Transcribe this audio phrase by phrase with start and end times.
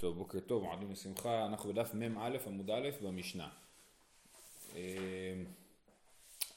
[0.00, 3.48] טוב, בוקר טוב, מועדים לשמחה, אנחנו בדף מ"א עמוד א' במשנה.
[4.76, 5.42] אה,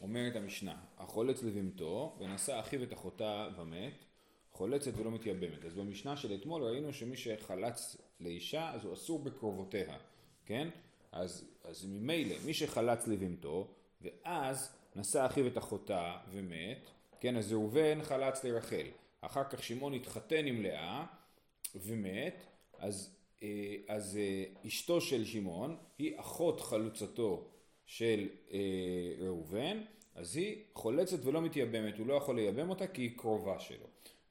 [0.01, 3.93] אומרת המשנה, החולץ לבהמתו ונשא אחיו את אחותה ומת,
[4.51, 5.65] חולצת ולא מתייבמת.
[5.65, 9.97] אז במשנה של אתמול ראינו שמי שחלץ לאישה אז הוא אסור בקרובותיה,
[10.45, 10.69] כן?
[11.11, 13.67] אז, אז ממילא מי שחלץ לבהמתו
[14.01, 16.89] ואז נשא אחיו את אחותה ומת,
[17.19, 17.37] כן?
[17.37, 18.87] אז ראובן חלץ לרחל.
[19.21, 21.05] אחר כך שמעון התחתן עם לאה
[21.75, 22.43] ומת,
[22.77, 23.22] אז
[23.87, 27.47] אז אה, אשתו של שמעון היא אחות חלוצתו
[27.85, 28.59] של אה,
[29.19, 29.81] ראובן,
[30.15, 33.85] אז היא חולצת ולא מתייבמת, הוא לא יכול לייבם אותה כי היא קרובה שלו.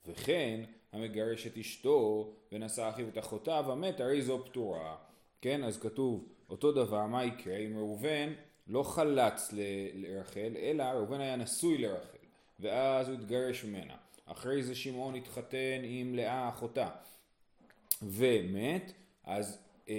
[0.07, 0.61] וכן
[0.93, 4.97] המגרש את אשתו ונשא אחיו את אחותה ומת, הרי זו פטורה.
[5.41, 8.33] כן, אז כתוב אותו דבר, מה יקרה אם ראובן
[8.67, 9.53] לא חלץ
[9.95, 12.19] לרחל, אלא ראובן היה נשוי לרחל,
[12.61, 13.97] ואז הוא התגרש ממנה.
[14.27, 16.89] אחרי זה שמעון התחתן עם לאה אחותה
[18.03, 18.93] ומת,
[19.25, 19.59] אז,
[19.89, 19.95] אה,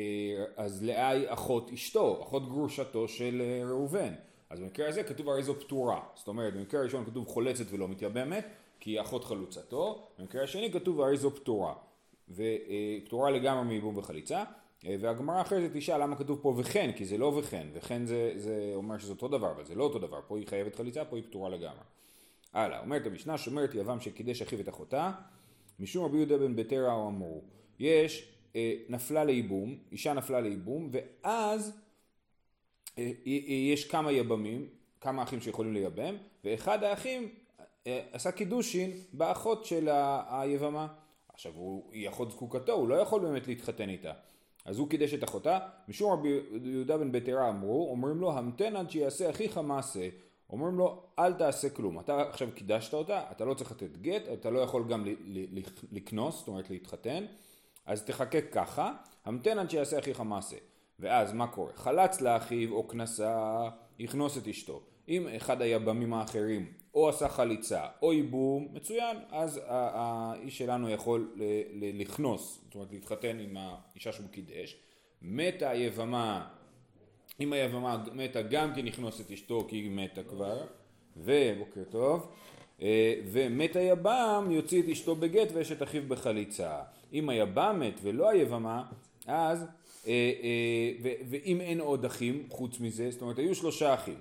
[0.57, 4.13] אז לאה היא אחות אשתו, אחות גרושתו של אה, ראובן.
[4.49, 6.01] אז במקרה הזה כתוב הרי זו פטורה.
[6.15, 8.45] זאת אומרת, במקרה הראשון כתוב חולצת ולא מתייבמת,
[8.79, 11.73] כי היא אחות חלוצתו, במקרה השני כתוב הרי זו פטורה.
[12.29, 14.43] ופטורה לגמרי מייבום וחליצה.
[14.85, 18.31] אה, והגמרא אחרי זה תשאל למה כתוב פה וכן, כי זה לא וכן, וכן זה,
[18.35, 21.15] זה אומר שזה אותו דבר, אבל זה לא אותו דבר, פה היא חייבת חליצה, פה
[21.15, 21.83] היא פטורה לגמרי.
[22.53, 25.11] הלאה, אומרת המשנה, שומרת יבם שקידש אחיו את אחותה,
[25.79, 27.41] משום רבי יהודה בן בתירא אמרו,
[27.79, 28.32] יש אה,
[28.89, 31.77] נפלה לייבום, אישה נפלה לייבום, ואז
[32.97, 33.11] אה,
[33.47, 34.67] יש כמה יבמים,
[35.01, 37.29] כמה אחים שיכולים לייבם, ואחד האחים
[37.87, 39.89] אה, עשה קידושין באחות של
[40.29, 40.87] היבמה.
[41.33, 44.13] עכשיו הוא, היא אחות זקוקתו, הוא לא יכול באמת להתחתן איתה.
[44.65, 48.91] אז הוא קידש את אחותה, משום רבי יהודה בן בתירא אמרו, אומרים לו המתן עד
[48.91, 50.09] שיעשה אחיך מעשה,
[50.49, 54.49] אומרים לו אל תעשה כלום, אתה עכשיו קידשת אותה, אתה לא צריך לתת גט, אתה
[54.49, 55.05] לא יכול גם
[55.91, 57.25] לקנוס, זאת אומרת להתחתן,
[57.85, 58.93] אז תחכה ככה,
[59.25, 60.57] המתן עד שיעשה אחיך מעשה.
[60.99, 61.71] ואז מה קורה?
[61.75, 64.81] חלץ לאחיו או כנסה, יכנוס את אשתו.
[65.07, 71.35] אם אחד היבמים האחרים או עשה חליצה או ייבום, מצוין, אז האיש שלנו יכול
[71.93, 74.77] לכנוס, זאת אומרת להתחתן עם האישה שהוא קידש.
[75.21, 76.47] מתה היבמה,
[77.39, 80.65] אם היבמה מתה גם כן יכנוס את אשתו כי היא מתה כבר,
[81.17, 82.31] ובוקר טוב,
[82.81, 86.79] אה, ומת היבם יוציא את אשתו בגט ואשת אחיו בחליצה.
[87.13, 88.83] אם היבם מת ולא היבמה,
[89.27, 89.65] אז,
[90.07, 94.17] אה, אה, ואם אין עוד אחים חוץ מזה, זאת אומרת היו שלושה אחים,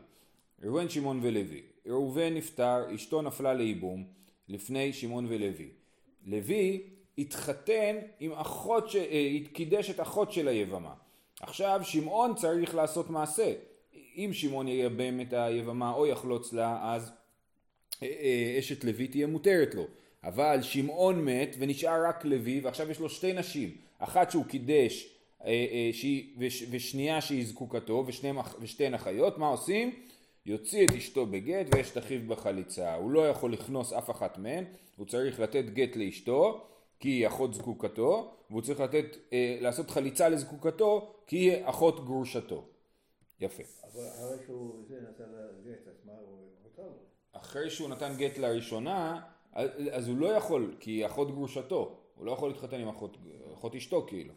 [0.63, 1.63] ראובן, שמעון ולוי.
[1.87, 4.05] ראובן נפטר, אשתו נפלה לייבום
[4.49, 5.69] לפני שמעון ולוי.
[6.27, 6.83] לוי
[7.19, 8.97] התחתן עם אחות, ש...
[9.53, 10.95] קידש את אחות של היבמה.
[11.41, 13.53] עכשיו שמעון צריך לעשות מעשה.
[14.17, 17.13] אם שמעון ייבם את היבמה או יחלוץ לה, אז
[18.03, 19.87] אה, אה, אשת לוי תהיה מותרת לו.
[20.25, 23.71] אבל שמעון מת ונשאר רק לוי ועכשיו יש לו שתי נשים.
[23.99, 25.91] אחת שהוא קידש אה,
[26.71, 28.05] ושנייה שהיא זקוקתו
[28.61, 29.95] ושתיהן אחיות, מה עושים?
[30.47, 32.95] יוציא את אשתו בגט ואשת אחיו בחליצה.
[32.95, 34.65] הוא לא יכול לכנוס אף אחת מהן,
[34.97, 36.67] הוא צריך לתת גט לאשתו
[37.01, 39.17] כי היא אחות זקוקתו, והוא צריך לתת,
[39.61, 42.65] לעשות חליצה לזקוקתו כי היא אחות גרושתו.
[43.41, 43.63] יפה.
[43.85, 46.99] אבל אחרי שהוא נתן לה גט, אז מה הוא מותר לו?
[47.33, 49.21] אחרי שהוא נתן גט לראשונה,
[49.93, 53.19] אז הוא לא יכול, כי אחות גרושתו, הוא לא יכול להתחתן עם אחות,
[53.55, 54.35] אחות אשתו כאילו.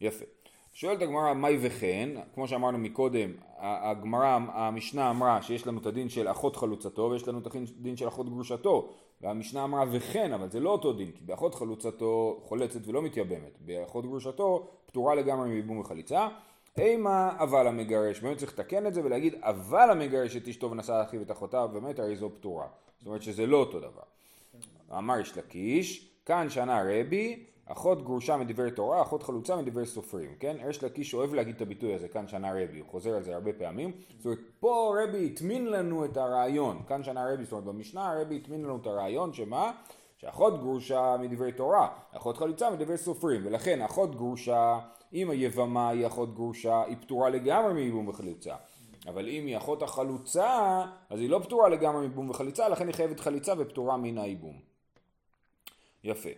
[0.00, 0.24] יפה.
[0.72, 6.30] שואלת הגמרא מהי וכן, כמו שאמרנו מקודם, הגמרא, המשנה אמרה שיש לנו את הדין של
[6.30, 8.88] אחות חלוצתו ויש לנו את הדין של אחות גרושתו
[9.20, 14.06] והמשנה אמרה וכן, אבל זה לא אותו דין, כי באחות חלוצתו חולצת ולא מתייבמת, באחות
[14.06, 16.28] גרושתו פטורה לגמרי מייבום וחליצה
[16.78, 21.22] אימה אבל המגרש, באמת צריך לתקן את זה ולהגיד אבל המגרש את אשתו ונשא אחיו
[21.22, 22.66] את אחותיו באמת הרי זו פטורה.
[22.98, 24.02] זאת אומרת שזה לא אותו דבר.
[24.92, 30.56] אמר יש לקיש, כאן שנה רבי, אחות גרושה מדברי תורה, אחות חלוצה מדברי סופרים, כן?
[30.68, 33.52] יש לקיש אוהב להגיד את הביטוי הזה, כאן שנה רבי, הוא חוזר על זה הרבה
[33.52, 33.92] פעמים.
[34.16, 38.36] זאת אומרת, פה רבי הטמין לנו את הרעיון, כאן שנה רבי, זאת אומרת, במשנה רבי
[38.36, 39.72] הטמין לנו את הרעיון, שמה?
[40.16, 44.78] שאחות גרושה מדברי תורה, אחות חלוצה מדברי סופרים, ולכן אחות גרושה
[45.12, 48.54] אם היבמה היא אחות גרושה, היא פטורה לגמרי מייבום וחליצה.
[49.06, 53.20] אבל אם היא אחות החלוצה, אז היא לא פטורה לגמרי מייבום וחליצה, לכן היא חייבת
[53.20, 54.75] חליצה ופטורה מן הייבום.
[56.06, 56.30] יפה.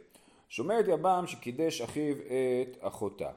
[0.49, 3.31] שומרת יבם שקידש אחיו את אחותה.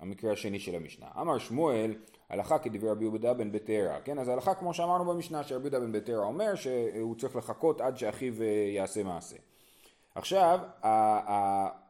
[0.00, 1.06] המקרה השני של המשנה.
[1.20, 1.94] אמר שמואל,
[2.30, 4.18] הלכה כדברי רבי יהודה בן ביתרא, כן?
[4.18, 8.42] אז הלכה כמו שאמרנו במשנה, שרבי יהודה בן ביתרא אומר שהוא צריך לחכות עד שאחיו
[8.42, 9.36] אה, יעשה מעשה.
[10.14, 10.60] עכשיו,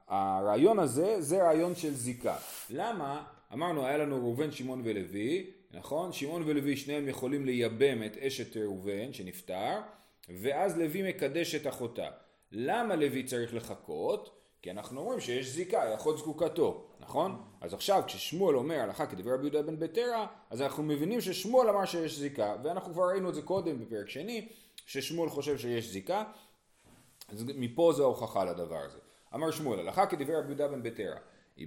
[0.09, 2.37] הרעיון הזה זה רעיון של זיקה.
[2.71, 3.25] למה?
[3.53, 6.13] אמרנו היה לנו ראובן, שמעון ולוי, נכון?
[6.13, 9.81] שמעון ולוי שניהם יכולים לייבם את אשת ראובן שנפטר,
[10.29, 12.09] ואז לוי מקדש את אחותה.
[12.53, 14.39] למה לוי צריך לחכות?
[14.63, 17.43] כי אנחנו אומרים שיש זיקה, אחות זקוקתו, נכון?
[17.61, 21.85] אז עכשיו כששמואל אומר הלכה כדבר רבי יהודה בן ביתרא, אז אנחנו מבינים ששמואל אמר
[21.85, 24.49] שיש זיקה, ואנחנו כבר ראינו את זה קודם בפרק שני,
[24.87, 26.25] ששמואל חושב שיש זיקה,
[27.29, 28.99] אז מפה זו ההוכחה לדבר הזה.
[29.35, 30.83] אמר שמואל, הלכה כדבר רבי יהודה בן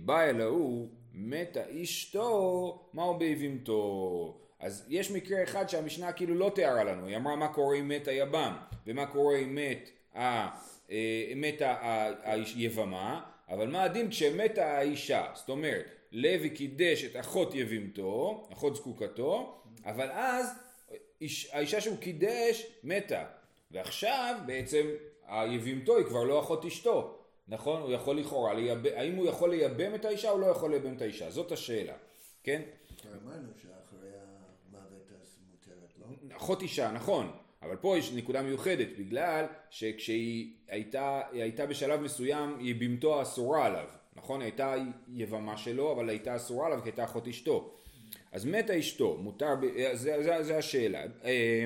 [0.05, 4.37] באה אל ההוא, מתה אשתו, מהו באיבימתו.
[4.59, 8.07] אז יש מקרה אחד שהמשנה כאילו לא תיארה לנו, היא אמרה מה קורה אם מת
[8.07, 8.57] היבם,
[8.87, 10.47] ומה קורה אם מת ה...
[10.91, 11.75] אה, מתה
[12.23, 15.25] היבמה, אבל מה הדין כשמתה האישה?
[15.35, 20.47] זאת אומרת, לוי קידש את אחות יבימתו, אחות זקוקתו, אבל אז
[21.51, 23.25] האישה שהוא קידש מתה,
[23.71, 24.87] ועכשיו בעצם
[25.27, 27.17] היבמתו היא כבר לא אחות אשתו,
[27.47, 27.81] נכון?
[27.81, 31.01] הוא יכול לכאורה, לייבם, האם הוא יכול לייבם את האישה או לא יכול לייבם את
[31.01, 31.29] האישה?
[31.29, 31.93] זאת השאלה,
[32.43, 32.61] כן?
[33.23, 34.09] אמרנו שאחרי
[34.69, 36.37] המוות אז מותרת, לא?
[36.37, 37.31] אחות אישה, נכון.
[37.61, 43.87] אבל פה יש נקודה מיוחדת, בגלל שכשהיא הייתה, הייתה בשלב מסוים, היא יבמתו אסורה עליו,
[44.15, 44.41] נכון?
[44.41, 44.75] הייתה
[45.13, 47.73] יבמה שלו, אבל הייתה אסורה עליו כי הייתה אחות אשתו.
[48.31, 49.53] אז מתה אשתו, מותר,
[49.93, 50.99] זה, זה, זה השאלה.
[50.99, 51.65] אה, אה,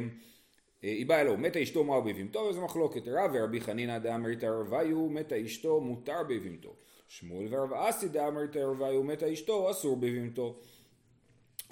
[0.81, 3.07] היא באה אלוהו, מתה אשתו מהו בבימתו, וזו מחלוקת.
[3.07, 6.75] רב ורבי חנינא דאמרית ערוויו, מתה אשתו, מותר בבימתו.
[7.07, 10.59] שמואל ורב אסי דאמרית ערוויו, מתה אשתו, אסור בבימתו.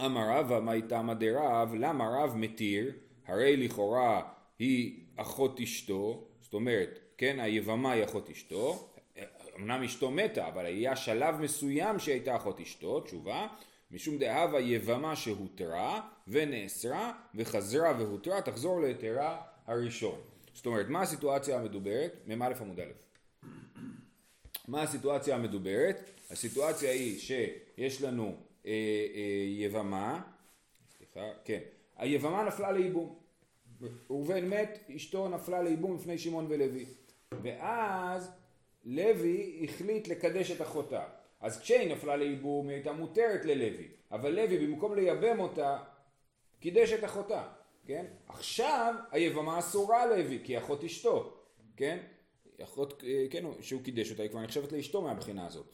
[0.05, 2.91] אמר רבא, מה איתמא דרב, למה רב מתיר?
[3.25, 4.21] הרי לכאורה
[4.59, 8.89] היא אחות אשתו, זאת אומרת, כן, היבמה היא אחות אשתו,
[9.55, 13.47] אמנם אשתו מתה, אבל היה שלב מסוים שהייתה אחות אשתו, תשובה,
[13.91, 20.19] משום דהויא יבמה שהותרה ונאסרה וחזרה והותרה, תחזור להיתרה הראשון.
[20.53, 22.13] זאת אומרת, מה הסיטואציה המדוברת?
[22.27, 22.91] מ"א עמוד א'.
[24.67, 26.09] מה הסיטואציה המדוברת?
[26.31, 28.35] הסיטואציה היא שיש לנו
[28.65, 28.71] אה,
[29.15, 30.21] אה, יבמה,
[30.97, 31.59] סליחה, כן,
[31.97, 33.15] היבמה נפלה לייבום.
[34.09, 36.85] ראובן מת, אשתו נפלה לייבום לפני שמעון ולוי.
[37.31, 38.31] ואז
[38.85, 41.03] לוי החליט לקדש את אחותה.
[41.41, 43.87] אז כשהיא נפלה לייבום היא הייתה מותרת ללוי.
[44.11, 45.77] אבל לוי במקום לייבם אותה,
[46.59, 47.47] קידש את אחותה.
[47.85, 48.05] כן?
[48.27, 51.37] עכשיו היבמה אסורה ללוי, כי אחות אשתו.
[51.77, 51.97] כן?
[52.63, 55.65] אחות, אה, כן, שהוא קידש אותה, היא כבר נחשבת לאשתו מהבחינה הזאת.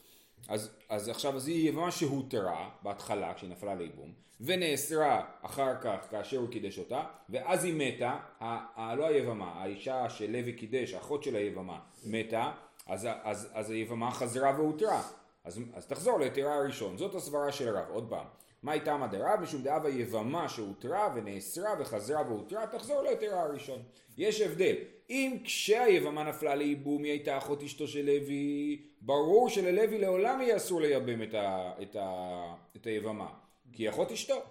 [0.48, 6.36] אז, אז עכשיו אז היא יבמה שהותרה בהתחלה כשהיא נפלה לייבום ונאסרה אחר כך כאשר
[6.36, 11.36] הוא קידש אותה ואז היא מתה, ה, ה, לא היבמה, האישה שלוי קידש, האחות של
[11.36, 12.52] היבמה מתה.
[12.86, 15.02] אז, אז, אז היבמה חזרה והותרה.
[15.44, 18.26] אז, אז תחזור להיתרה הראשון, זאת הסברה של רב, עוד פעם
[18.62, 19.40] מה הייתה דרב?
[19.42, 23.82] משום דהויא יבמה שהותרה ונאסרה וחזרה והותרה תחזור להיתרה הראשון
[24.18, 24.74] יש הבדל
[25.10, 30.80] אם כשהיבמה נפלה לייבום היא הייתה אחות אשתו של לוי, ברור שללוי לעולם יהיה אסור
[30.80, 33.28] לייבם את, ה, את, ה, את היבמה,
[33.72, 34.42] כי היא אחות אשתו,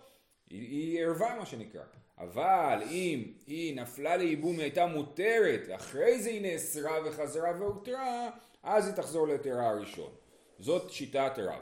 [0.49, 1.83] היא, היא ערווה מה שנקרא.
[2.17, 8.29] אבל אם היא נפלה לייבום היא הייתה מותרת, אחרי זה היא נאסרה וחזרה והותרה,
[8.63, 10.11] אז היא תחזור ליתרה הראשון.
[10.59, 11.61] זאת שיטת רב.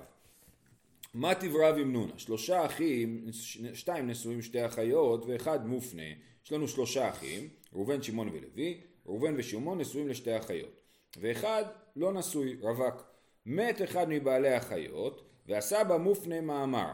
[1.17, 2.13] מה תברב עם נונה?
[2.17, 3.25] שלושה אחים,
[3.73, 6.03] שתיים נשואים שתי אחיות ואחד מופנה.
[6.45, 10.79] יש לנו שלושה אחים, ראובן, שמעון ולוי, ראובן ושמעון נשואים לשתי אחיות,
[11.19, 11.63] ואחד
[11.95, 13.03] לא נשוי, רווק.
[13.45, 16.91] מת אחד מבעלי החיות, והסבא מופנה מאמר.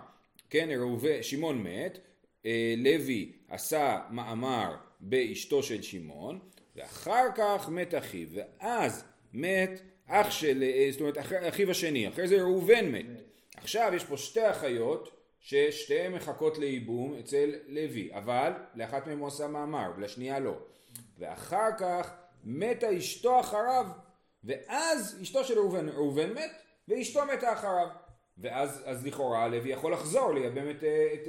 [0.50, 2.00] כן, ראובן, שמעון מת,
[2.46, 6.40] אה, לוי עשה מאמר באשתו של שמעון,
[6.76, 9.04] ואחר כך מת אחיו, ואז
[9.34, 11.18] מת אח של, אה, זאת אומרת
[11.48, 13.06] אחיו השני, אחרי זה ראובן מת.
[13.64, 19.48] עכשיו יש פה שתי אחיות ששתיהן מחכות לייבום אצל לוי, אבל לאחת מהן הוא עשה
[19.48, 20.58] מאמר ולשנייה לא.
[21.20, 23.86] ואחר כך מתה אשתו אחריו,
[24.44, 26.52] ואז אשתו של ראובן, ראובן מת,
[26.88, 27.88] ואשתו מתה אחריו.
[28.38, 30.84] ואז אז לכאורה לוי יכול לחזור לייבם את,
[31.14, 31.28] את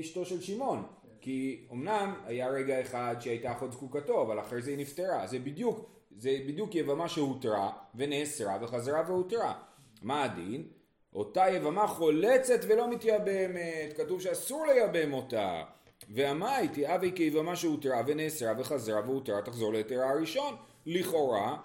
[0.00, 0.86] אשתו של שמעון.
[1.20, 5.26] כי אמנם היה רגע אחד שהייתה אחות זקוקתו, אבל אחרי זה היא נפטרה.
[5.26, 9.54] זה בדיוק, זה בדיוק יבמה שהותרה ונאסרה וחזרה והותרה.
[10.02, 10.68] מה הדין?
[11.16, 15.62] אותה יבמה חולצת ולא מתייבמת, כתוב שאסור לייבם אותה.
[16.08, 20.56] והמאי תהיה כיבמה שהותרה ונאסרה וחזרה והותרה תחזור להיתרה הראשון.
[20.86, 21.56] לכאורה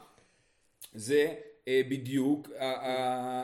[0.93, 1.33] זה
[1.67, 2.49] אה, בדיוק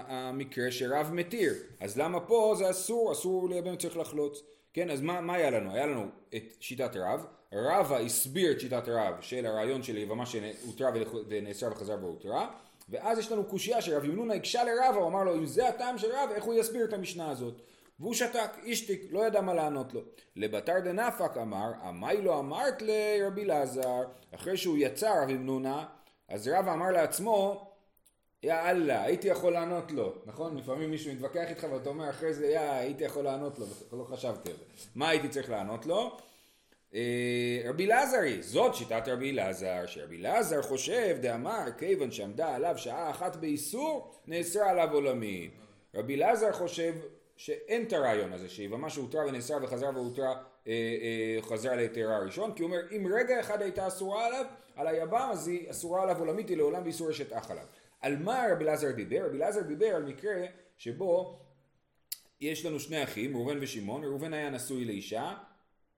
[0.08, 1.54] המקרה שרב מתיר.
[1.80, 4.44] אז למה פה זה אסור, אסור לייבם צריך לחלוץ.
[4.74, 5.74] כן, אז מה, מה היה לנו?
[5.74, 10.90] היה לנו את שיטת רב, רבא הסביר את שיטת רב של הרעיון של יבמה שהותרה
[11.28, 12.50] ונאסרה וחזרה והותרה
[12.89, 16.08] ואז יש לנו קושייה שרב ימנונה הקשה לרבא, הוא אמר לו אם זה הטעם של
[16.12, 17.62] רבא איך הוא יסביר את המשנה הזאת
[18.00, 20.01] והוא שתק, אישתיק, לא ידע מה לענות לו.
[20.36, 24.03] לבתר דנפק אמר, עמי לא אמרת לרבי אלעזר,
[24.36, 25.86] אחרי שהוא יצא רב ימנונה,
[26.29, 27.67] אז רבא אמר לעצמו,
[28.44, 30.58] יא אללה, הייתי יכול לענות לו, נכון?
[30.58, 34.50] לפעמים מישהו מתווכח איתך ואתה אומר אחרי זה, יא, הייתי יכול לענות לו, לא חשבתי
[34.50, 34.63] על זה.
[34.96, 36.17] מה הייתי צריך לענות לו?
[36.94, 43.10] אה, רבי אלעזרי, זאת שיטת רבי אלעזר, שרבי אלעזר חושב, דאמר, כיוון שעמדה עליו שעה
[43.10, 45.50] אחת באיסור, נאסרה עליו עולמי.
[45.96, 46.94] רבי אלעזר חושב
[47.36, 50.29] שאין את הרעיון הזה, שיבמה שהותרה ונאסרה וחזרה והותרה,
[50.67, 54.88] אה, אה, חזרה להיתרה הראשון, כי הוא אומר אם רגע אחד הייתה אסורה עליו, על
[54.88, 57.65] היבם אז היא אסורה עליו עולמית, היא לעולם באיסור אשת אח עליו.
[58.01, 59.25] על מה רבי אלעזר דיבר?
[59.25, 60.46] רבי אלעזר דיבר על מקרה
[60.77, 61.39] שבו
[62.41, 65.34] יש לנו שני אחים, ראובן ושמעון, ראובן היה נשוי לאישה,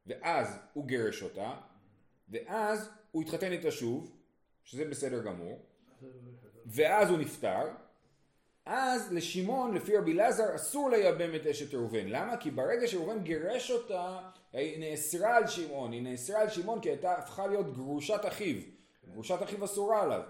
[0.10, 1.54] ואז הוא גירש אותה,
[2.30, 4.12] ואז הוא התחתן איתה שוב,
[4.64, 5.60] שזה בסדר גמור,
[6.66, 7.68] ואז הוא נפטר,
[8.66, 12.08] אז לשמעון, לפי רבי אלעזר, אסור לייבם את אשת ראובן.
[12.08, 12.38] למה?
[12.38, 14.20] כי ברגע שראובן גירש אותה,
[14.54, 15.92] היא נאסרה על שמעון.
[15.92, 18.56] היא נאסרה על שמעון כי הייתה הפכה להיות גרושת אחיו.
[19.14, 20.22] גרושת אחיו אסורה עליו.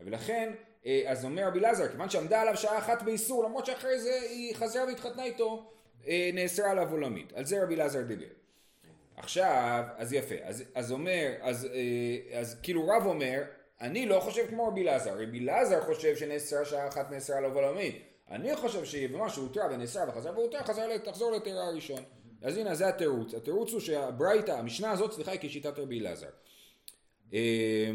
[0.00, 0.52] ולכן,
[0.86, 4.54] אה, אז אומר רבי אלעזר, כיוון שעמדה עליו שעה אחת באיסור, למרות שאחרי זה היא
[4.54, 5.70] חזרה והתחתנה איתו,
[6.06, 7.32] אה, נאסרה עליו עולמית.
[7.32, 8.26] על זה רבי אלעזר דיבר.
[9.16, 13.42] עכשיו, אז יפה, אז, אז אומר, אז, אה, אז כאילו רב אומר,
[13.80, 18.02] אני לא חושב כמו רבי אלעזר, רבי אלעזר חושב שנאסרה שעה אחת נאסרה עליו עולמית.
[18.30, 22.02] אני חושב שבמה שהותרה ונאסרה וחזרה והותרה, חזרה, תחזור לתרא הראשון.
[22.42, 23.34] אז הנה, זה התירוץ.
[23.34, 26.28] התירוץ הוא שהברייתא, המשנה הזאת, סליחה, היא כשיטת רבי אלעזר.
[27.32, 27.90] אה,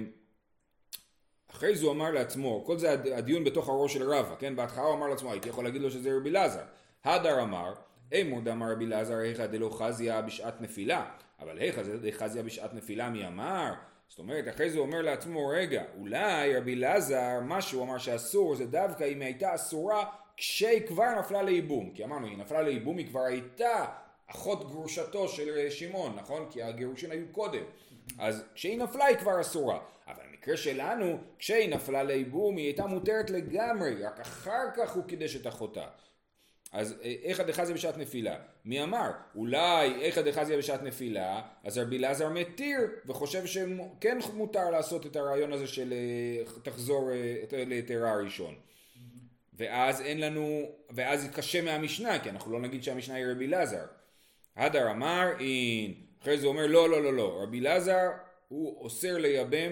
[1.51, 4.56] אחרי זה הוא אמר לעצמו, כל זה הדיון בתוך הראש של רבא, כן?
[4.56, 6.63] בהתחלה הוא אמר לעצמו, הייתי יכול להגיד לו שזה רבי אלעזר.
[7.04, 7.74] הדר אמר,
[8.13, 11.06] אמור דאמר רבי אלעזר, היכא דלא חזיה בשעת נפילה.
[11.39, 13.74] אבל היכא דחזיה בשעת נפילה מי אמר?
[14.08, 18.56] זאת אומרת, אחרי זה הוא אומר לעצמו, רגע, אולי רבי אלעזר, מה שהוא אמר שאסור,
[18.56, 20.06] זה דווקא אם היא הייתה אסורה
[20.38, 21.91] כשהיא כבר נפלה לייבום.
[21.94, 23.86] כי אמרנו, היא נפלה לייבום, היא כבר הייתה
[24.27, 26.48] אחות גרושתו של שמעון, נכון?
[26.50, 27.63] כי הגירושין היו קודם.
[28.20, 29.80] אז כשהיא נפלה היא כבר אסורה.
[30.08, 35.36] אבל במקרה שלנו, כשהיא נפלה לייבום היא הייתה מותרת לגמרי, רק אחר כך הוא קידש
[35.36, 35.86] את אחותה.
[36.72, 38.36] אז היכא דחזיא בשעת נפילה.
[38.66, 39.12] מי אמר?
[39.36, 45.54] אולי היכא דחזיא בשעת נפילה, אז רבי אלעזר מתיר וחושב שכן מותר לעשות את הרעיון
[45.54, 48.56] הזה של אה, תחזור אה, להיתרה הראשון.
[49.54, 53.86] ואז אין לנו, ואז קשה מהמשנה, כי אנחנו לא נגיד שהמשנה היא רבי אלעזר.
[54.56, 55.94] הדר אמר, אין.
[56.22, 57.40] אחרי זה הוא אומר, לא, לא, לא, לא.
[57.44, 58.10] רבי אלעזר
[58.48, 59.72] הוא אוסר לייבם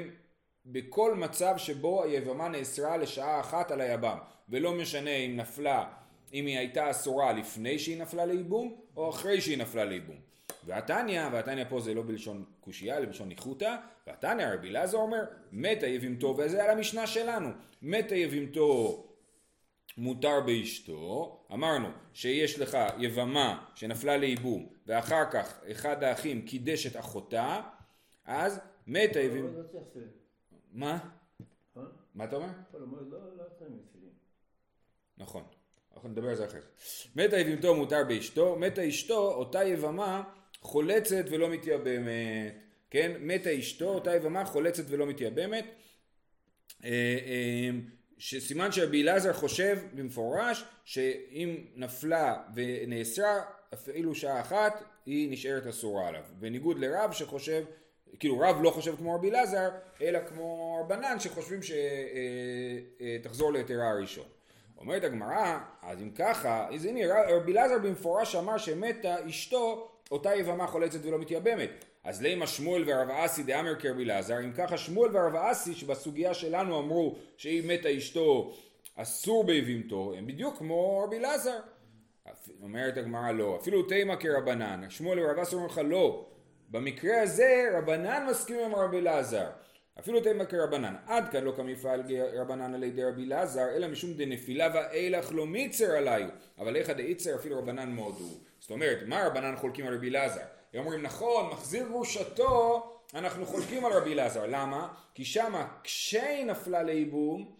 [0.65, 4.18] בכל מצב שבו היבמה נאסרה לשעה אחת על היבם.
[4.50, 5.86] ולא משנה אם נפלה
[6.33, 10.17] אם היא הייתה אסורה לפני שהיא נפלה לייבום או אחרי שהיא נפלה לייבום.
[10.65, 13.75] והתניא, והתניא פה זה לא בלשון קושייה, אלא בלשון ניחותא,
[14.07, 17.50] והתניא רבי אלעזר אומר, מתה יבימתו, וזה על המשנה שלנו,
[17.81, 19.05] מתה יבימתו
[19.98, 27.62] מותר באשתו, אמרנו שיש לך יבמה שנפלה לייבום ואחר כך אחד האחים קידש את אחותה,
[28.25, 29.79] אז מתה יבימתו...
[30.71, 31.00] מה?
[32.15, 32.48] מה אתה אומר?
[35.17, 35.43] נכון.
[36.00, 36.68] אנחנו נדבר על זה אחרי זה.
[37.15, 40.24] מתה יבימתו מותר באשתו, מתה אשתו, אותה יבמה
[40.62, 42.53] חולצת ולא מתייבמת.
[42.89, 43.12] כן?
[43.20, 45.65] מתה אשתו, אותה יבמה חולצת ולא מתייבמת.
[46.84, 47.70] אה, אה,
[48.18, 53.41] שסימן שרבי אלעזר חושב במפורש שאם נפלה ונאסרה
[53.74, 56.24] אפילו שעה אחת היא נשארת אסורה עליו.
[56.39, 57.63] בניגוד לרב שחושב,
[58.20, 59.70] כאילו רב לא חושב כמו רבי אלעזר
[60.01, 61.60] אלא כמו רבנן שחושבים
[63.22, 64.25] שתחזור אה, להיתרה הראשון.
[64.79, 70.67] אומרת הגמרא, אז אם ככה, אז הנה רבי אלעזר במפורש אמר שמתה אשתו אותה יבמה
[70.67, 71.86] חולצת ולא מתייבמת.
[72.03, 76.79] אז לימה שמואל ורב אסי דאמר כרבי אלעזר, אם ככה שמואל ורב אסי שבסוגיה שלנו
[76.79, 78.53] אמרו שאם מתה אשתו
[78.95, 81.59] אסור ביבימתו, הם בדיוק כמו רבי אלעזר.
[82.62, 86.25] אומרת הגמרא לא, אפילו תימה כרבנן, שמואל ורב אסי אומרים לך לא,
[86.69, 89.50] במקרה הזה רבנן מסכים עם רבי אלעזר.
[90.00, 90.96] אפילו תימא כרבנן.
[91.08, 92.03] עד כאן לא כמפעל
[92.34, 96.29] רבנן עליה דרבי אלעזר, אלא משום דנפילה ואילך לא מיתסר עליו.
[96.58, 98.38] אבל היכא דאיתסר אפילו רבנן מודו.
[98.60, 100.41] זאת אומרת, מה רבנן חולקים על רבי אלעזר?
[100.74, 104.46] הם אומרים נכון, מחזיר גרושתו, אנחנו חולקים על רבי אלעזר.
[104.46, 104.94] למה?
[105.13, 107.56] כי שמה כשהיא נפלה לייבום,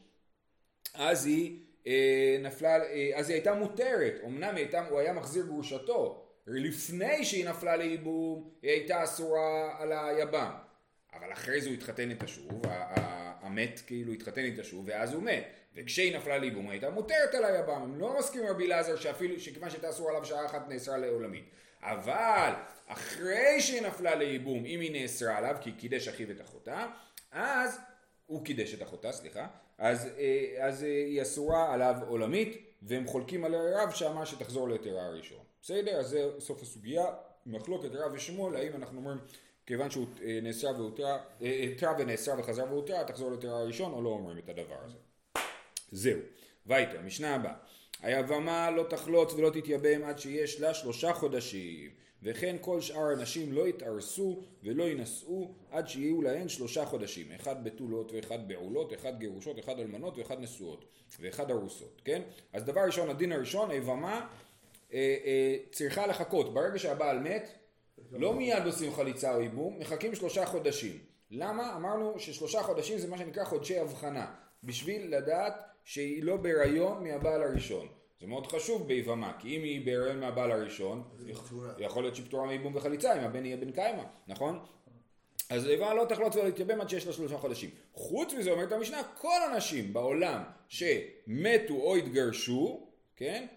[0.94, 4.14] אז היא אה, נפלה, אה, אז היא הייתה מותרת.
[4.26, 6.26] אמנם הייתה, הוא היה מחזיר גרושתו.
[6.48, 10.69] לפני שהיא נפלה לייבום, היא הייתה אסורה על היבם.
[11.14, 12.62] אבל אחרי זה הוא התחתן איתה שוב,
[13.42, 15.44] המת כאילו התחתן איתה שוב, ואז הוא מת.
[15.76, 20.12] וכשהיא נפלה לאיבום הייתה מותרת על היבם, הם לא מסכימים רבי אלעזר שאפילו, שכיוון אסורה
[20.12, 21.44] עליו שעה אחת נאסרה לעולמית.
[21.82, 22.54] אבל
[22.88, 26.88] אחרי שהיא נפלה לייבום, אם היא נאסרה עליו, כי קידש אחיו את אחותה,
[27.32, 27.80] אז
[28.26, 29.48] הוא קידש את אחותה, סליחה,
[29.78, 35.06] אז, אה, אז אה, היא אסורה עליו עולמית, והם חולקים על הרב שאמר שתחזור ליתרה
[35.06, 35.44] הראשון.
[35.62, 36.00] בסדר?
[36.00, 37.06] אז זה סוף הסוגיה,
[37.46, 39.18] מחלוקת רב ושמואל, האם אנחנו אומרים
[39.70, 44.10] כיוון שהוא אה, נאסר והותרה, התרה אה, ונאסר וחזר והותרה, תחזור לתרה הראשון או לא
[44.10, 44.98] אומרים את הדבר הזה.
[45.92, 46.20] זהו.
[46.66, 47.54] וייטר, משנה הבאה.
[48.02, 51.90] היבמה לא תחלוץ ולא תתייבם עד שיש לה שלושה חודשים.
[52.24, 58.12] וכן כל שאר הנשים לא יתארסו ולא יינשאו עד שיהיו להן שלושה חודשים, אחד בתולות
[58.12, 60.86] ואחד בעולות, אחד גירושות, אחד אלמנות ואחד נשואות,
[61.20, 62.22] ואחד ארוסות, כן?
[62.54, 64.28] אז דבר ראשון, הדין הראשון, היבמה
[64.94, 67.50] אה, אה, צריכה לחכות, ברגע שהבעל מת,
[68.12, 70.98] לא מיד עושים חליצה או ייבום, מחכים שלושה חודשים.
[71.32, 71.76] למה?
[71.76, 74.26] אמרנו ששלושה חודשים זה מה שנקרא חודשי הבחנה,
[74.64, 77.88] בשביל לדעת שהיא לא בהיריון מהבעל הראשון.
[78.20, 81.04] זה מאוד חשוב ביבמה, כי אם היא בהיריון מהבעל הראשון.
[81.78, 84.60] יכול להיות שהיא פטורה מייבום וחליצה, אם הבן יהיה בן קיימא, נכון?
[85.50, 87.70] אז היבמה לא תחלוץ ולא להתייבם עד שיש לה שלושה חודשים.
[87.94, 93.48] חוץ מזה אומרת המשנה, כל הנשים בעולם שמתו או התגרשו, כן?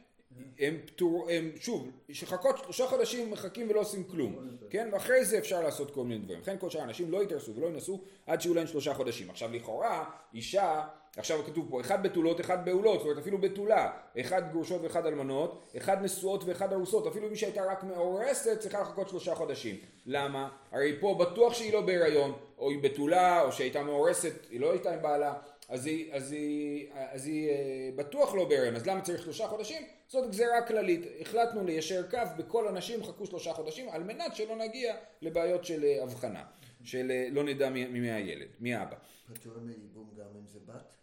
[0.59, 4.89] הם פטור, הם שוב, שחכות שלושה חודשים מחכים ולא עושים כלום, כן?
[4.93, 6.41] ואחרי זה אפשר לעשות כל מיני דברים.
[6.41, 9.31] לכן כל שאר האנשים לא יתארסו ולא ינסו עד שיהיו להם שלושה חודשים.
[9.31, 10.85] עכשיו לכאורה, אישה,
[11.17, 15.63] עכשיו כתוב פה, אחד בתולות, אחד בעולות, זאת אומרת אפילו בתולה, אחד גרושות ואחד אלמנות,
[15.77, 19.77] אחד נשואות ואחד ארוסות, אפילו מי שהייתה רק מאורסת צריכה לחכות שלושה חודשים.
[20.07, 20.49] למה?
[20.73, 24.95] הרי פה בטוח שהיא לא בהיריון, או היא בתולה, או שהייתה מאורסת, היא לא הייתה
[24.95, 25.35] עם בעלה.
[25.73, 29.83] אז היא, אז היא, אז היא אה, בטוח לא בהיריון, אז למה צריך שלושה חודשים?
[30.09, 31.01] זאת גזירה כללית.
[31.21, 36.03] החלטנו ליישר קו בכל הנשים חכו שלושה חודשים על מנת שלא נגיע לבעיות של אה,
[36.03, 36.45] הבחנה,
[36.85, 38.97] של אה, לא נדע מי, מי הילד, מי האבא.
[39.35, 40.97] פטור מייבום גם אם זה בת?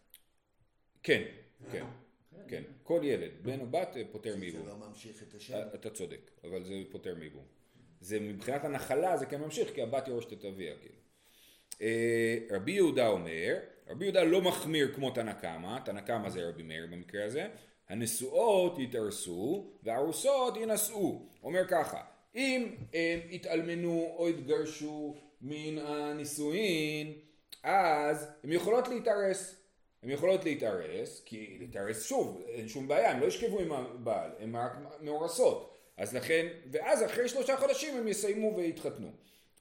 [1.03, 1.23] כן,
[1.71, 1.85] כן,
[2.47, 2.63] כן.
[2.83, 4.67] כל ילד, בן או בת, פוטר זה מייבום.
[4.67, 5.67] לא ממשיך את השם?
[5.73, 7.45] אתה צודק, אבל זה פוטר מייבום.
[8.01, 10.95] זה מבחינת הנחלה זה כן ממשיך, כי הבת יורשת את אביה, כאילו.
[11.81, 13.57] אה, רבי יהודה אומר,
[13.89, 17.47] רבי יהודה לא מחמיר כמו תנא קמא, תנא קמא זה רבי מאיר במקרה הזה,
[17.89, 21.21] הנשואות יתארסו והארוסות יינשאו.
[21.43, 22.01] אומר ככה,
[22.35, 27.13] אם הם יתאלמנו או יתגרשו מן הנישואין,
[27.63, 29.55] אז הן יכולות להתארס.
[30.03, 34.55] הן יכולות להתארס, כי להתארס שוב, אין שום בעיה, הן לא ישכבו עם הבעל, הן
[34.55, 34.71] רק
[35.01, 35.77] מאורסות.
[35.97, 39.07] אז לכן, ואז אחרי שלושה חודשים הם יסיימו ויתחתנו.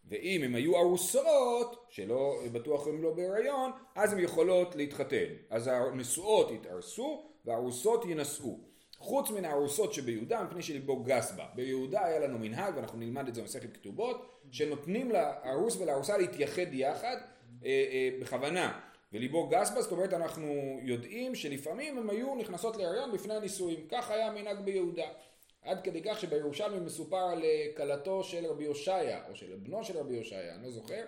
[0.08, 5.26] ואם הן היו ארוסות, שלא בטוח הן לא בהיריון, אז הן יכולות להתחתן.
[5.50, 8.58] אז הנשואות יתארסו והארוסות יינשאו.
[8.98, 11.44] חוץ מן הארוסות שביהודה, מפני שליבו גס בה.
[11.54, 17.16] ביהודה היה לנו מנהג, ואנחנו נלמד את זה במסכת כתובות, שנותנים לארוס ולארוסה להתייחד יחד
[17.64, 18.80] אה, אה, בכוונה.
[19.12, 23.78] וליבו גס בה, זאת אומרת אנחנו יודעים שלפעמים הם היו נכנסות להריון לפני הנישואים.
[23.90, 25.06] כך היה המנהג ביהודה.
[25.62, 29.98] עד כדי כך שבירושלמי מסופר על אה, כלתו של רבי הושעיה, או של בנו של
[29.98, 31.04] רבי הושעיה, אני לא זוכר,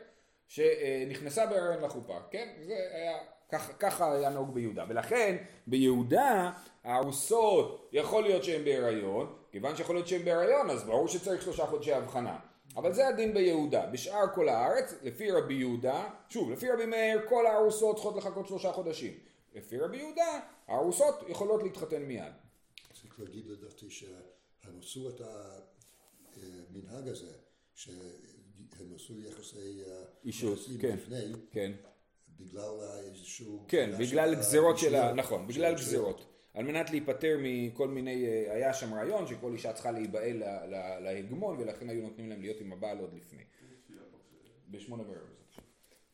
[0.49, 2.49] שנכנסה בהריון לחופה, כן?
[2.67, 4.85] זה היה, ככה, ככה היה נהוג ביהודה.
[4.89, 5.37] ולכן
[5.67, 6.53] ביהודה
[6.85, 11.93] הארוסות יכול להיות שהן בהיריון, כיוון שיכול להיות שהן בהיריון אז ברור שצריך שלושה חודשי
[11.93, 12.39] הבחנה.
[12.77, 13.87] אבל זה הדין ביהודה.
[13.87, 18.73] בשאר כל הארץ, לפי רבי יהודה, שוב, לפי רבי מאיר, כל הארוסות צריכות לחכות שלושה
[18.73, 19.15] חודשים.
[19.55, 22.33] לפי רבי יהודה, הארוסות יכולות להתחתן מיד.
[22.93, 23.91] צריך להגיד לדעתי
[24.70, 25.20] שהם עשו את
[26.37, 27.33] המנהג הזה,
[27.74, 30.96] שהם עשו יחסי אה, אישות, כן.
[30.96, 31.72] לפני, כן.
[32.38, 33.64] בגלל איזשהו...
[33.68, 35.12] כן, בגלל גזירות של ה...
[35.12, 35.74] נכון, בגלל.
[35.74, 36.26] גזירות.
[36.54, 41.00] על מנת להיפטר מכל מיני, אה, היה שם רעיון שכל אישה צריכה להיבעל לה- לה-
[41.00, 43.42] להגמון ולכן היו נותנים להם להיות עם הבעל עוד לפני.
[44.70, 45.39] בשמונה בערב.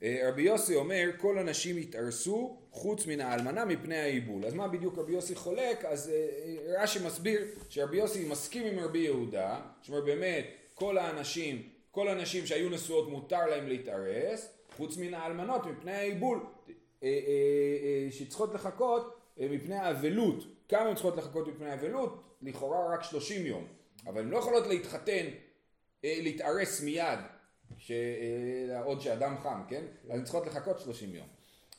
[0.02, 4.46] אה, רבי יוסי אומר כל הנשים יתארסו חוץ מן האלמנה מפני העיבול.
[4.46, 5.84] אז מה בדיוק רבי יוסי חולק?
[5.84, 11.62] אז אה, אה, רש"י מסביר שרבי יוסי מסכים עם רבי יהודה, שאומר באמת כל האנשים,
[11.90, 16.40] כל הנשים שהיו נשואות מותר להם להתארס, חוץ מן האלמנות מפני העיבול,
[18.10, 20.44] שצריכות לחכות מפני האבלות.
[20.68, 22.22] כמה הן צריכות לחכות מפני האבלות?
[22.42, 23.66] לכאורה רק 30 יום.
[24.06, 25.26] אבל הן לא יכולות להתחתן,
[26.04, 27.18] להתארס מיד,
[28.84, 29.84] עוד שאדם חם, כן?
[30.10, 31.26] אז הן צריכות לחכות 30 יום.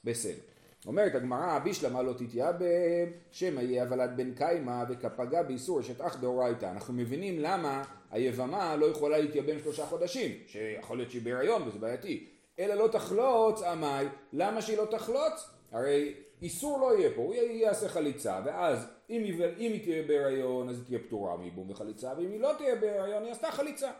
[0.04, 0.42] בסדר.
[0.86, 6.66] אומרת הגמרא, בישלמה לא תתייבם, שמא יהיה הבלת בן קיימא וכפגה באיסור אשת אח דאורייתא.
[6.66, 12.28] אנחנו מבינים למה היבמה לא יכולה להתייבם שלושה חודשים, שיכול להיות שהיא בהיריון וזה בעייתי.
[12.60, 15.50] אלא לא תחלוץ, עמי, למה שהיא לא תחלוץ?
[15.72, 20.70] הרי איסור לא יהיה פה, הוא יעשה חליצה, ואז אם היא, אם היא תהיה בהיריון
[20.70, 23.92] אז היא תהיה פטורה מייבום וחליצה, ואם היא לא תהיה בהיריון היא עשתה חליצה.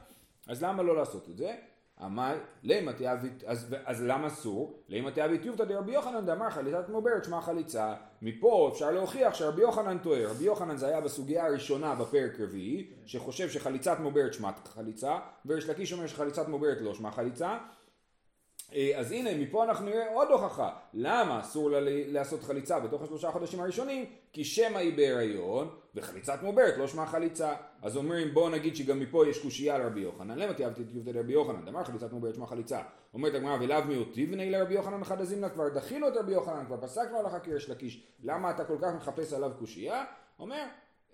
[0.48, 1.56] אז למה לא לעשות את זה?
[2.02, 2.22] עמי,
[2.64, 4.80] למה תיאבית, אז, אז למה אסור?
[4.90, 7.94] למה תיאבית יובטא דרבי יוחנן דאמר חליצת מעוברת שמה חליצה.
[8.22, 10.26] מפה אפשר להוכיח שרבי יוחנן טועה.
[10.26, 15.94] רבי יוחנן זה היה בסוגיה הראשונה בפרק רביעי, שחושב שחליצת מעוברת שמה חליצה, וריש לקיש
[15.94, 17.58] אומר שחליצת מעוברת לא שמה חליצה.
[18.76, 20.70] אה, אז הנה, מפה אנחנו נראה עוד הוכחה.
[20.94, 24.06] למה אסור לה לעשות חליצה בתוך השלושה חודשים הראשונים?
[24.34, 27.54] כי שמא היא בהיריון, וחליצת מעוברת לא שמה חליצה.
[27.82, 30.40] אז אומרים, בואו נגיד שגם מפה יש קושייה לרבי יוחנן.
[30.40, 31.66] למה תיאבתי את יובטא לרבי יוחנן?
[31.66, 32.82] דאמר חליצת מעוברת שמה חליצה.
[33.14, 36.78] אומרת הגמרא, ולאו מיעוטי בני לרבי יוחנן אחד הזימנה, כבר דחינו את רבי יוחנן, כבר
[36.82, 38.04] פסקנו הלכה כריש לקיש.
[38.24, 40.06] למה אתה כל כך מחפש עליו קושייה?
[40.40, 40.64] אומר,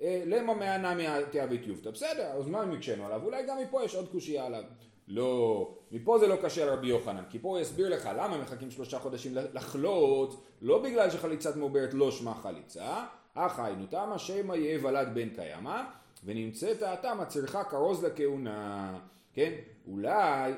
[0.01, 3.23] אה, למה מענה מהתיאבית יופתא, בסדר, אז מה אם הקשינו עליו?
[3.23, 4.63] אולי גם מפה יש עוד קושייה עליו.
[5.07, 8.99] לא, מפה זה לא קשה לרבי יוחנן, כי פה הוא יסביר לך למה מחכים שלושה
[8.99, 15.07] חודשים לחלוץ, לא בגלל שחליצת מעוברת לא שמה חליצה, אך היינו תמה שמא יהיה ולד
[15.13, 15.81] בן קיימא,
[16.25, 18.99] ונמצאת התמה צריכה כרוז לכהונה,
[19.33, 19.53] כן?
[19.87, 20.53] אולי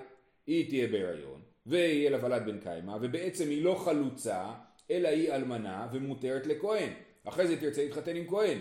[0.47, 4.45] היא תהיה בהיריון, ויהיה לה ולד בן קיימא, ובעצם היא לא חלוצה,
[4.91, 6.89] אלא היא אלמנה ומותרת לכהן.
[7.23, 8.58] אחרי זה תרצה להתחתן עם כהן,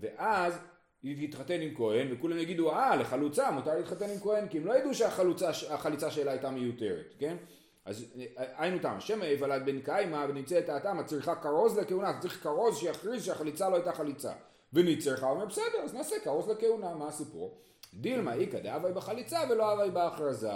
[0.00, 0.58] ואז
[1.02, 4.78] היא תתחתן עם כהן, וכולם יגידו, אה, לחלוצה מותר להתחתן עם כהן, כי הם לא
[4.78, 7.36] ידעו שהחליצה שלה הייתה מיותרת, כן?
[7.84, 8.04] אז
[8.36, 13.68] היינו תם, שמא יוולד בן קיימא ונמצאת האטם, צריכה כרוז לכהונה, צריך כרוז שיכריז שהחליצה
[13.68, 14.32] לא הייתה חליצה.
[14.72, 17.58] ונצרכה, אומר בסדר, אז נעשה כרוז לכהונה, מה הסיפור?
[17.94, 20.50] דילמה איכא דאבי בחליצה ולא אבי בהכרזה.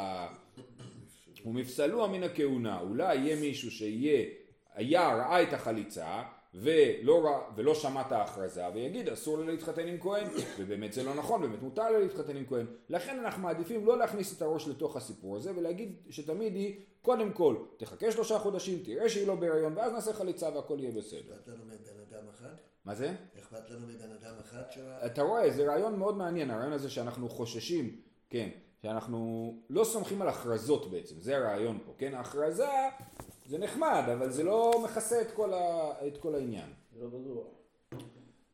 [1.45, 4.27] ומפסלוה מן הכהונה, אולי יהיה מישהו שיהיה,
[4.75, 6.23] היה, ראה את החליצה,
[6.55, 10.27] ולא, ולא שמע את ההכרזה ויגיד אסור לו להתחתן עם כהן
[10.59, 14.37] ובאמת זה לא נכון, באמת מותר לו להתחתן עם כהן לכן אנחנו מעדיפים לא להכניס
[14.37, 19.27] את הראש לתוך הסיפור הזה ולהגיד שתמיד היא קודם כל תחכה שלושה חודשים תראה שהיא
[19.27, 21.35] לא בהריון ואז נעשה חליצה והכל יהיה בסדר.
[21.35, 22.55] אכפת לנו מבן אדם אחד?
[22.85, 23.15] מה זה?
[23.39, 27.29] אכפת לנו מבן אדם אחד של אתה רואה זה רעיון מאוד מעניין הרעיון הזה שאנחנו
[27.29, 28.49] חוששים כן
[28.83, 32.69] שאנחנו לא סומכים על הכרזות בעצם זה הרעיון פה כן ההכרזה
[33.47, 36.71] זה נחמד, אבל זה לא מכסה את כל, ה, את כל העניין.
[37.01, 37.47] לא בטוח.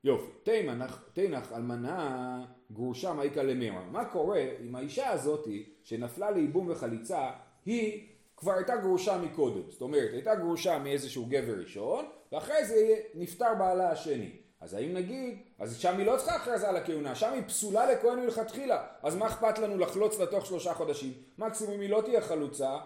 [0.05, 3.83] יופי, תנח, תנח אלמנה גרושה מעיקה למימר.
[3.83, 7.31] מה קורה עם האישה הזאתי שנפלה לייבום וחליצה,
[7.67, 9.71] היא כבר הייתה גרושה מקודם.
[9.71, 14.31] זאת אומרת, הייתה גרושה מאיזשהו גבר ראשון, ואחרי זה נפטר בעלה השני.
[14.61, 18.19] אז האם נגיד, אז שם היא לא צריכה הכרזה על הכהונה, שם היא פסולה לכהן
[18.19, 21.13] מלכתחילה, אז מה אכפת לנו לחלוץ לתוך שלושה חודשים?
[21.39, 22.79] מקסימום היא לא תהיה חלוצה,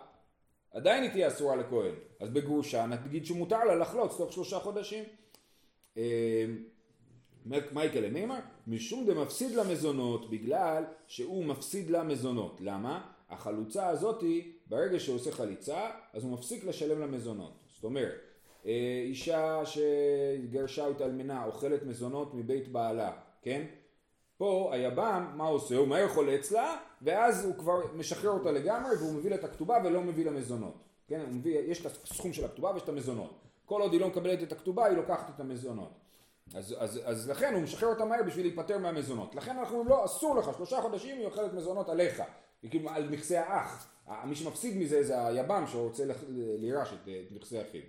[0.73, 1.95] עדיין היא תהיה אסורה לכהן.
[2.21, 5.05] אז בגרושה נגיד שמותר לה לחלוץ תוך שלושה חודשים.
[5.97, 6.45] אה,
[7.45, 8.39] מה יקרה למימר?
[8.67, 12.61] משום דמפסיד למזונות בגלל שהוא מפסיד למזונות.
[12.61, 13.09] למה?
[13.31, 17.53] החלוצה הזאתי ברגע שהוא עושה חליצה אז הוא מפסיק לשלם למזונות.
[17.75, 18.32] זאת אומרת
[18.65, 23.65] אישה שגרשה את אלמנה אוכלת מזונות מבית בעלה, כן?
[24.37, 25.77] פה היב"ם, מה עושה?
[25.77, 29.79] הוא מהר חולץ לה, ואז הוא כבר משחרר אותה לגמרי, והוא מביא לה את הכתובה
[29.85, 30.75] ולא מביא לה מזונות.
[31.09, 33.39] כן, הוא מביא, יש את הסכום של הכתובה ויש את המזונות.
[33.67, 35.93] כל עוד היא לא מקבלת את הכתובה, היא לוקחת את המזונות.
[36.55, 39.35] אז, אז, אז לכן הוא משחרר אותה מהר בשביל להיפטר מהמזונות.
[39.35, 42.23] לכן אנחנו אומרים לא, אסור לך, שלושה חודשים היא אוכלת מזונות עליך.
[42.63, 43.89] היא כאילו על נכסי האח.
[44.25, 46.05] מי שמפסיד מזה זה היב"ם שרוצה
[46.59, 47.83] לירש את, את נכסי אחיו.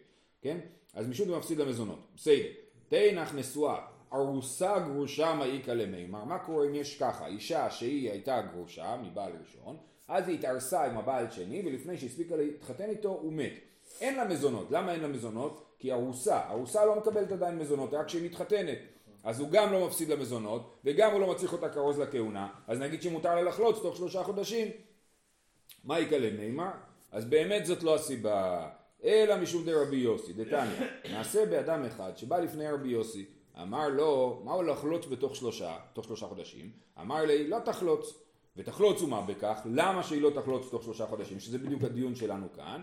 [0.43, 0.57] כן?
[0.93, 1.99] אז משום זה מפסיד למזונות.
[2.15, 2.47] בסדר.
[2.89, 3.85] תנח נשואה.
[4.13, 9.77] ארוסה גרושה מעיקה למימר, מה קורה אם יש ככה, אישה שהיא הייתה גרושה מבעל ראשון,
[10.07, 13.53] אז היא התארסה עם הבעל שני ולפני שהספיקה להתחתן איתו הוא מת.
[14.01, 15.65] אין לה מזונות, למה אין לה מזונות?
[15.79, 18.77] כי ארוסה, ארוסה לא מקבלת עדיין מזונות רק כשהיא מתחתנת.
[19.23, 23.01] אז הוא גם לא מפסיד למזונות וגם הוא לא מצליח אותה כרוז לכהונה, אז נגיד
[23.01, 24.67] שמותר לה לחלוץ תוך שלושה חודשים.
[25.83, 26.71] מה יקלה מימר?
[27.11, 28.69] אז באמת זאת לא הסיבה,
[29.03, 33.25] אלא משום דרבי יוסי, דתניא, נעשה באדם אחד שבא לפני רבי יוסי
[33.61, 36.71] אמר לו, מה הוא לחלוץ בתוך שלושה, תוך שלושה חודשים?
[37.01, 38.13] אמר לי, לא תחלוץ.
[38.57, 39.61] ותחלוץ ומה בכך?
[39.65, 41.39] למה שהיא לא תחלוץ תוך שלושה חודשים?
[41.39, 42.81] שזה בדיוק הדיון שלנו כאן.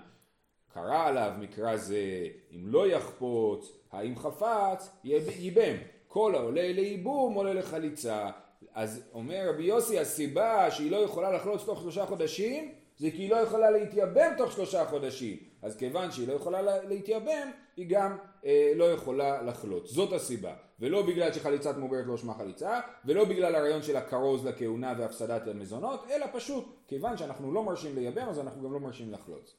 [0.74, 5.76] קרא עליו מקרא זה, אם לא יחפוץ, האם חפץ, ייבם.
[6.08, 8.30] כל העולה לייבום עולה לחליצה.
[8.74, 13.30] אז אומר רבי יוסי, הסיבה שהיא לא יכולה לחלוץ תוך שלושה חודשים, זה כי היא
[13.30, 15.49] לא יכולה להתייבם תוך שלושה חודשים.
[15.62, 19.90] אז כיוון שהיא לא יכולה להתייבם, היא גם אה, לא יכולה לחלוץ.
[19.90, 20.54] זאת הסיבה.
[20.80, 26.04] ולא בגלל שחליצת מעוברת לא שמה חליצה, ולא בגלל הרעיון של הכרוז לכהונה והפסדת המזונות,
[26.10, 29.54] אלא פשוט כיוון שאנחנו לא מרשים לייבם, אז אנחנו גם לא מרשים לחלוץ.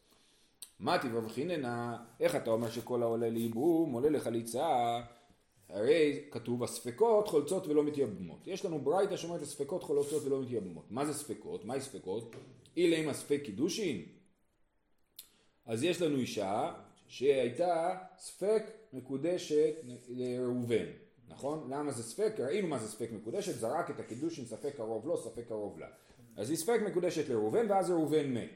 [0.79, 4.99] מה תברב חיננה, איך אתה אומר שכל העולה לייבום עולה לחליצה?
[5.69, 8.47] הרי כתוב הספקות חולצות ולא מתייבמות.
[8.47, 10.85] יש לנו ברייתא שאומרת הספקות חולצות ולא מתייבמות.
[10.89, 11.65] מה זה ספקות?
[11.65, 12.35] מהי ספקות?
[12.77, 14.05] אילי הספק קידושין?
[15.71, 16.73] אז יש לנו אישה
[17.07, 19.73] שהייתה ספק מקודשת
[20.09, 20.85] לראובן,
[21.27, 21.67] נכון?
[21.69, 22.33] למה זה ספק?
[22.39, 25.87] ראינו מה זה ספק מקודשת, זרק את הקידושין ספק קרוב לו, ספק קרוב לה.
[26.37, 28.49] אז היא ספק מקודשת לראובן ואז ראובן מת.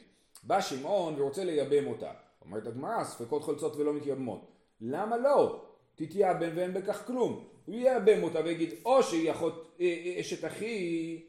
[0.44, 2.12] בא שמעון ורוצה לייבם אותה.
[2.46, 4.52] אומרת הגמרא, ספקות חולצות ולא מתייבמות.
[4.82, 5.66] למה לא?
[5.96, 7.48] תתייבם ואין בכך כלום.
[7.66, 11.22] הוא ייבם אותה ויגיד או שהיא אחות, אה, אה, אשת אחי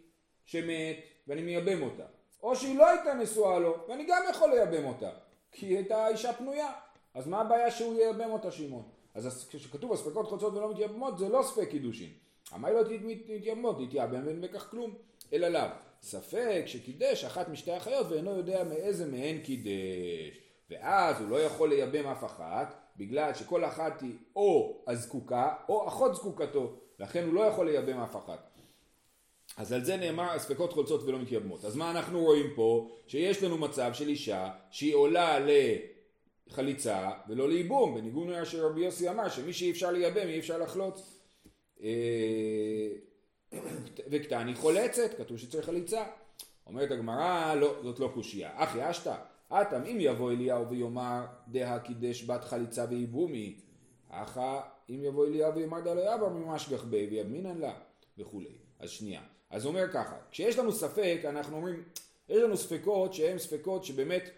[0.44, 0.96] שמת
[1.28, 2.04] ואני מייבם אותה.
[2.42, 5.10] או שהיא לא הייתה נשואה לו ואני גם יכול לייבם אותה.
[5.56, 6.72] כי היא הייתה אישה פנויה.
[7.14, 8.82] אז מה הבעיה שהוא ייבם אותה שמעון?
[9.14, 12.10] אז כשכתוב הספקות חוצות ולא מתייבמות זה לא ספק קידושין.
[12.54, 14.94] אמר לא מתייבמות, תתייבם ואין בכך כלום.
[15.32, 15.68] אלא לאו.
[16.02, 20.40] ספק שקידש אחת משתי אחיות ואינו יודע מאיזה מהן קידש.
[20.70, 26.14] ואז הוא לא יכול לייבם אף אחת, בגלל שכל אחת היא או הזקוקה או אחות
[26.14, 26.76] זקוקתו.
[26.98, 28.45] לכן הוא לא יכול לייבם אף אחת.
[29.56, 31.64] אז על זה נאמר הספקות חולצות ולא מתייבמות.
[31.64, 32.96] אז מה אנחנו רואים פה?
[33.06, 35.38] שיש לנו מצב של אישה שהיא עולה
[36.48, 41.20] לחליצה ולא לייבום, בניגוד למה שרבי יוסי אמר שמי שאי אפשר לייבם אי אפשר לחלוץ.
[41.82, 42.88] אה,
[44.10, 46.04] וקתני חולצת, כתוב שצריך חליצה.
[46.66, 48.50] אומרת הגמרא, לא, זאת לא קושייה.
[48.54, 49.14] אחי אשתא,
[49.52, 53.60] אטם אם יבוא אליהו ויאמר דהא קידש בת חליצה וייבומי,
[54.08, 57.74] אחא אם יבוא אליהו ויאמר דלא יבר ממשגח בי ויאמינן לה
[58.18, 58.52] וכולי.
[58.78, 59.20] אז שנייה.
[59.56, 61.82] אז אומר ככה, כשיש לנו ספק, אנחנו אומרים,
[62.28, 64.30] יש לנו ספקות שהן ספקות שבאמת,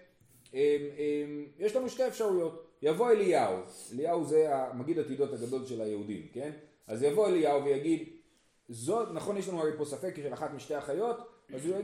[0.53, 0.61] הם,
[0.99, 2.67] הם, יש לנו שתי אפשרויות.
[2.83, 3.57] יבוא אליהו,
[3.93, 6.51] אליהו זה המגיד עתידות הגדול של היהודים, כן?
[6.87, 8.09] אז יבוא אליהו ויגיד,
[8.69, 11.17] זאת, נכון יש לנו הרי פה ספק של אחת משתי אחיות,
[11.55, 11.77] אז הוא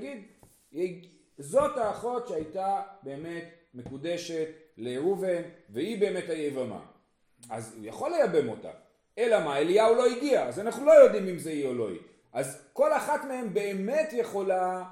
[0.72, 1.06] יגיד,
[1.38, 3.44] זאת האחות שהייתה באמת
[3.74, 6.80] מקודשת לראובן, והיא באמת היבמה.
[7.50, 8.70] אז הוא יכול לייבם אותה.
[9.18, 12.00] אלא מה, אליהו לא הגיע, אז אנחנו לא יודעים אם זה היא או לא היא.
[12.34, 14.84] אז כל אחת מהן באמת יכולה,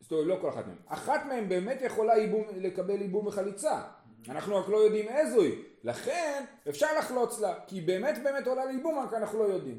[0.00, 3.82] זאת אומרת לא כל אחת מהן, אחת מהן באמת יכולה איבום, לקבל איבום וחליצה.
[4.28, 5.54] אנחנו רק לא יודעים איזו היא.
[5.84, 9.78] לכן אפשר לחלוץ לה, כי היא באמת באמת עולה לאיבום, רק אנחנו לא יודעים.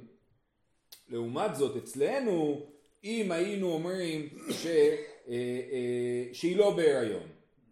[1.09, 2.65] לעומת זאת, אצלנו,
[3.03, 5.33] אם היינו אומרים ש, אה,
[5.71, 7.27] אה, שהיא לא בהיריון,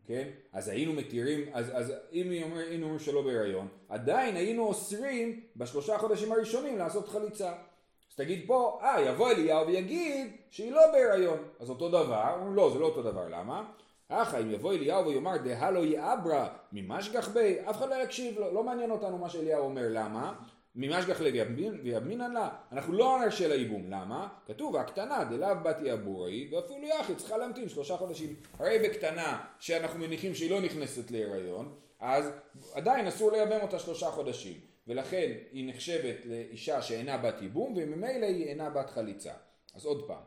[0.07, 0.29] כן?
[0.53, 6.31] אז היינו מתירים, אז, אז אם היינו אומרים שלא בהיריון, עדיין היינו אוסרים בשלושה חודשים
[6.31, 7.53] הראשונים לעשות חליצה.
[8.15, 11.37] אז תגיד פה, אה, יבוא אליהו ויגיד שהיא לא בהיריון.
[11.59, 13.63] אז אותו דבר, אומרים לא, זה לא אותו דבר, למה?
[14.09, 18.63] אחא אם יבוא אליהו ויאמר דהלו יאברה ממשגח בי, אף אחד לא יקשיב, לא, לא
[18.63, 20.33] מעניין אותנו מה שאליהו אומר, למה?
[20.75, 21.47] ממשגח לב
[21.83, 24.27] ויאמינן לה, אנחנו לא נרשה לה ייבום, למה?
[24.45, 28.35] כתוב הקטנה דלאו בת יעבורי ואפילו יחי צריכה להמתין שלושה חודשים.
[28.59, 32.31] הרי בקטנה שאנחנו מניחים שהיא לא נכנסת להיריון, אז
[32.73, 34.74] עדיין אסור לייבם אותה שלושה חודשים.
[34.87, 39.33] ולכן היא נחשבת לאישה שאינה בת ייבום וממילא היא אינה בת חליצה.
[39.75, 40.21] אז עוד פעם,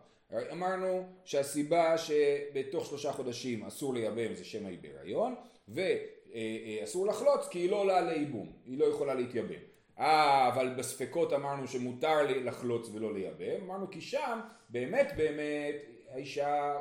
[0.52, 5.34] אמרנו שהסיבה שבתוך שלושה חודשים אסור לייבם זה שמא היא בהיריון
[5.68, 9.60] ואסור לחלוץ כי היא לא עולה לייבום, היא לא יכולה להתייבם.
[9.98, 15.74] אה, אבל בספקות אמרנו שמותר לחלוץ ולא לייבם, אמרנו כי שם באמת באמת
[16.10, 16.80] האישה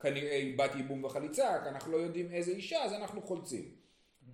[0.00, 3.64] כנראה היא בת ייבום וחליצה, כי אנחנו לא יודעים איזה אישה אז אנחנו חולצים,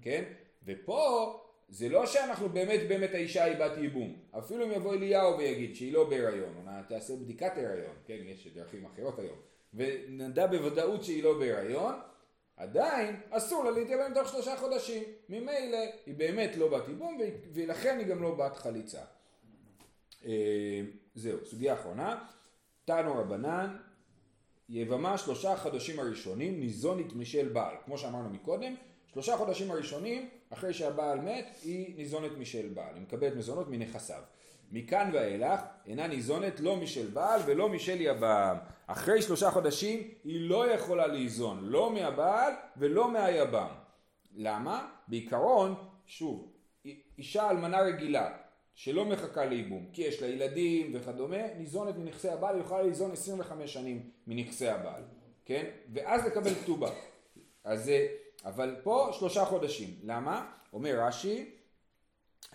[0.03, 0.25] כן?
[0.65, 1.41] ופה
[1.75, 4.17] זה לא שאנחנו באמת באמת האישה היא בת ייבום.
[4.39, 8.87] אפילו אם יבוא אליהו ויגיד שהיא לא בהיריון, או תעשה בדיקת הריון, כן, יש דרכים
[8.87, 9.37] אחרות היום,
[9.75, 11.95] ונדע בוודאות שהיא לא בהיריון,
[12.57, 15.03] עדיין אסור לה להתייבם תוך שלושה חודשים.
[15.29, 17.19] ממילא היא באמת לא בת ייבום,
[17.53, 19.03] ולכן היא גם לא בת חליצה.
[20.25, 20.81] אה,
[21.15, 22.25] זהו, סוגיה אחרונה.
[22.85, 23.77] תנו רבנן,
[24.69, 27.75] יבמה שלושה חודשים הראשונים ניזונית משל בעל.
[27.85, 28.75] כמו שאמרנו מקודם,
[29.13, 34.23] שלושה חודשים הראשונים, אחרי שהבעל מת, היא ניזונת משל בעל, היא מקבלת מזונות מנכסיו.
[34.73, 38.57] מכאן ואילך אינה ניזונת לא משל בעל ולא משל יבם.
[38.87, 43.69] אחרי שלושה חודשים היא לא יכולה ליזון לא מהבעל ולא מהיבם.
[44.35, 44.89] למה?
[45.09, 45.75] בעיקרון,
[46.07, 46.53] שוב,
[47.19, 48.37] אישה אלמנה רגילה
[48.75, 53.73] שלא מחכה לייבום, כי יש לה ילדים וכדומה, ניזונת מנכסי הבעל, היא יכולה ליזון 25
[53.73, 55.03] שנים מנכסי הבעל,
[55.45, 55.65] כן?
[55.93, 56.91] ואז לקבל כתובה.
[57.65, 57.91] אז
[58.45, 59.89] אבל פה שלושה חודשים.
[60.03, 60.47] למה?
[60.73, 61.51] אומר רש"י,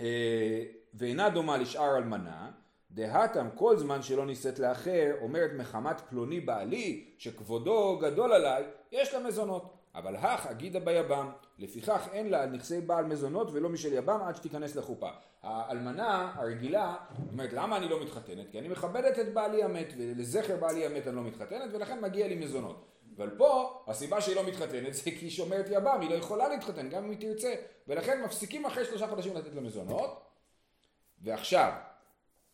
[0.02, 2.52] אה, ואינה דומה לשאר אלמנה,
[2.92, 9.20] דהתם כל זמן שלא נישאת לאחר, אומרת מחמת פלוני בעלי, שכבודו גדול עליי, יש לה
[9.20, 9.76] מזונות.
[9.96, 14.36] אבל הך אגידה ביבם, לפיכך אין לה על נכסי בעל מזונות ולא משל יבם עד
[14.36, 15.10] שתיכנס לחופה.
[15.44, 16.96] האלמנה הרגילה
[17.32, 18.52] אומרת למה אני לא מתחתנת?
[18.52, 22.36] כי אני מכבדת את בעלי המת ולזכר בעלי המת אני לא מתחתנת ולכן מגיע לי
[22.36, 22.86] מזונות.
[23.20, 26.90] אבל פה הסיבה שהיא לא מתחתנת זה כי היא שומרת יבם, היא לא יכולה להתחתן
[26.90, 27.54] גם אם היא תרצה
[27.88, 30.22] ולכן מפסיקים אחרי שלושה חודשים לתת לה מזונות
[31.22, 31.72] ועכשיו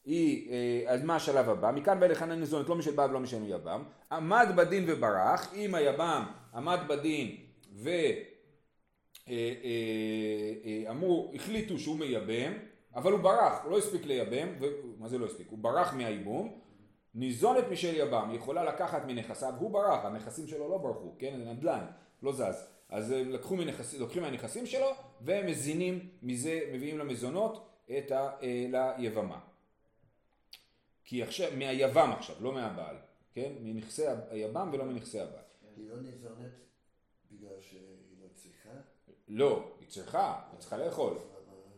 [0.05, 1.71] היא, אה, אז מה השלב הבא?
[1.71, 6.25] מכאן ואילך אין מזונות לא משל בעל ולא משל יבם עמד בדין וברח אם היבם
[6.53, 7.37] עמד בדין
[7.75, 7.89] ו...
[9.29, 9.53] אה,
[10.65, 12.53] אה, אמרו, החליטו שהוא מייבם,
[12.95, 14.47] אבל הוא ברח, הוא לא הספיק לייבם,
[14.97, 15.47] מה זה לא הספיק?
[15.49, 16.59] הוא ברח מהייבום,
[17.15, 21.51] ניזונת משל יבם, היא יכולה לקחת מנכסיו, הוא ברח, הנכסים שלו לא ברחו, כן, זה
[21.51, 21.85] נדל"ן,
[22.23, 22.67] לא זז.
[22.89, 24.87] אז הם לקחו מנכס, לוקחים מהנכסים שלו
[25.21, 29.39] ומזינים מזה, מביאים למזונות את ה, אה, ליבמה.
[31.03, 32.95] כי עכשיו, מהיבם עכשיו, לא מהבעל,
[33.33, 33.53] כן?
[33.61, 35.43] מנכסי היבם ולא מנכסי הבעל.
[35.75, 36.51] היא לא ניזונת
[37.31, 38.69] בגלל שהיא לא צריכה?
[39.27, 41.17] לא, היא צריכה, היא צריכה לאכול.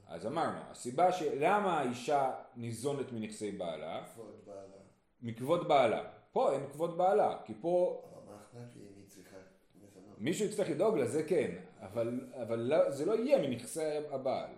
[0.07, 4.05] אז אמרנו, הסיבה של למה האישה ניזונת מנכסי בעלה,
[4.45, 4.76] בעלה.
[5.21, 6.03] מכבוד בעלה.
[6.31, 9.37] פה אין כבוד בעלה, כי פה אבל מה אכפת לי אם היא צריכה?
[10.17, 11.51] מישהו יצטרך לדאוג לזה כן,
[11.81, 14.49] אבל, אבל לא, זה לא יהיה מנכסי הבעל.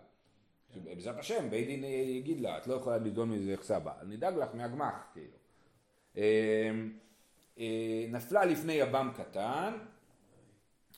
[0.83, 4.49] בעזרת השם, בית דין יגיד לה, את לא יכולה לדון מזה נכסי הבעל, נדאג לך
[4.53, 5.37] מהגמ"ח, כאילו.
[6.17, 6.71] אה,
[7.59, 9.73] אה, נפלה לפני יבם קטן,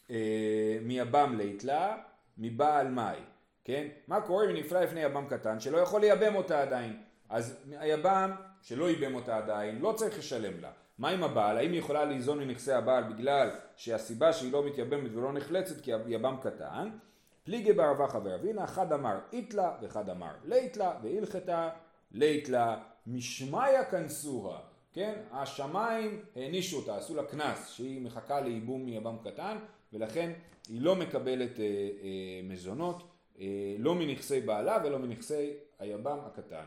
[0.10, 1.98] אה, מיבם ליתלה,
[2.38, 3.20] מבעל מאי,
[3.64, 3.88] כן?
[4.08, 7.02] מה קורה אם נפלה לפני יבם קטן שלא יכול לייבם אותה עדיין?
[7.30, 10.72] אז היבם שלא ייבם אותה עדיין לא צריך לשלם לה.
[10.98, 11.58] מה עם הבעל?
[11.58, 16.36] האם היא יכולה ליזון מנכסי הבעל בגלל שהסיבה שהיא לא מתייבמת ולא נחלצת כי יבם
[16.42, 16.90] קטן?
[17.44, 21.70] פליגי ברבחה ורבינה, אחד אמר איתלה ואחד אמר ליתלה והלכתה
[22.12, 24.60] ליתלה משמיא כנסוה,
[24.94, 25.14] כן?
[25.32, 29.58] השמיים הענישו אותה, עשו לה קנס שהיא מחכה לייבום מיבם קטן
[29.94, 30.32] ולכן
[30.70, 33.04] היא לא מקבלת אה, אה, מזונות,
[33.40, 33.46] אה,
[33.78, 36.66] לא מנכסי בעלה ולא מנכסי היבם הקטן.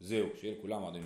[0.00, 1.04] זהו, שיהיה לכולם עד אין